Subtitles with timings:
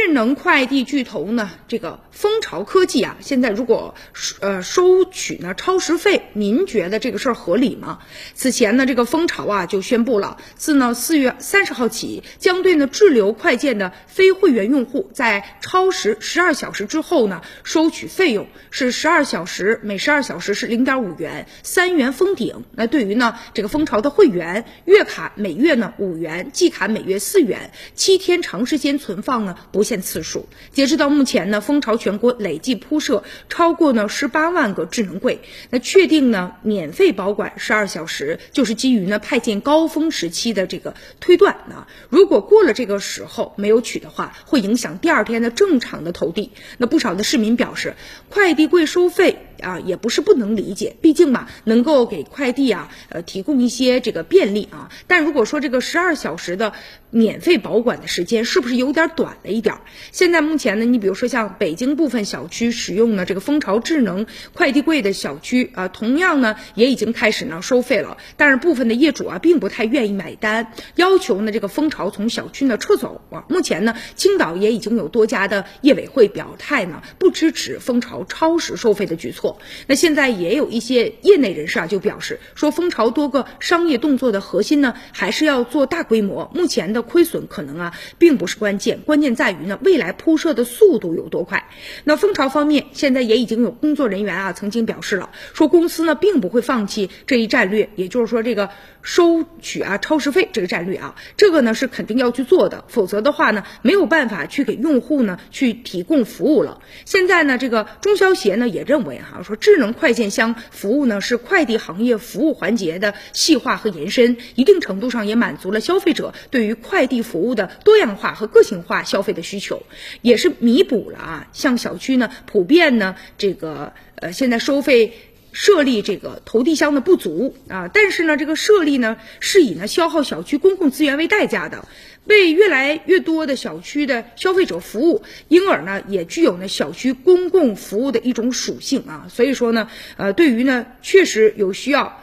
[0.00, 3.96] 智能快递巨头呢，这个蜂巢科技啊，现在如果
[4.40, 7.98] 呃收取呢超时费，您觉得这个事儿合理吗？
[8.32, 22.64] 此前呢，这个蜂巢啊就宣布了，自呢四月三十号起，将对呢滞留快件的非会员用户在超时十二小时之后呢收取费用是十二小时，每十二小时是零点五元，三元封顶。
[22.70, 29.56] 那对于呢这个蜂巢的会员，月卡每月呢五元，季卡每月四元，七天长时间存放呢。
[29.72, 30.46] 不限次数。
[30.70, 35.40] 截止到目前呢，蜂巢全国累计铺设超过呢十八万个智能柜。
[35.70, 41.88] 那确定呢免费保管十二小时，就是基于呢派件高峰时期的这个推断啊。
[42.10, 46.52] 如果过了这个时候没有取的话，会影响第二天的正常的投递。
[46.76, 47.94] 那不少的市民表示，
[48.28, 49.47] 快递柜收费。
[49.60, 54.90] 啊，也不是不能理解，毕竟嘛，能够给快递啊，呃，提供一些这个便利啊。
[55.06, 56.72] 但如果说这个十二小时的
[57.10, 59.76] 免费保管的时间是不是有点短了一点？
[60.12, 68.18] 现在目前呢，你比如说像北京部分小区使用的这个蜂巢智能快递柜的小区啊，同样呢也已经开始呢收费了。
[68.36, 73.44] 但是部分的业主啊，并不太愿意买单，要求呢这个蜂巢从小区呢撤走啊。
[73.48, 79.47] 目前呢，青岛也已经有多家的业委会表态呢，不支持蜂巢超时收费的举措。
[79.86, 86.50] 那现在也有一些业内人士啊，就表示说，蜂巢多个商业动作的核心呢，还是要做大规模。
[86.54, 91.68] 目前的亏损可能啊，并不是关键，关键在于呢，未来铺设的速度有多快。
[92.04, 98.70] 那蜂巢方面现在也已经有工作人员啊，曾经表示了，说公司呢，并不会放弃这一战略，也就是说这个
[99.02, 106.80] 收取啊超时费这个战略啊，这个呢是肯定要去做的，否则的话呢，没有办法去给用户呢去提供服务了。
[107.04, 109.37] 现在呢，这个中消协呢也认为哈。
[109.42, 119.82] 说智能快件箱服务呢，是快递行业服务环节的细化和延伸，一定程度上也满足了消费者对于快递服务的多样化和个性化消费的需求，
[120.22, 125.12] 也是弥补了啊，像小区呢普遍呢这个呃现在收费。
[125.50, 131.88] 设立这个投递箱的不足啊，但是呢，这个设立呢是以呢消耗小区公共资源为代价的，
[132.28, 142.20] 为越来越多的小区的消费者服务，因而呢也具有呢小区公共服务的一种属性啊，所以说呢，呃，对于呢确实有需要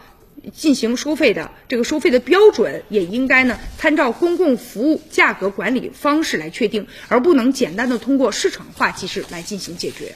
[0.53, 10.15] 进行收费的这个收费的标准，也应该呢参照公共服务价格管理方式来确定，而不能简单的通过市场化机制来进行解决。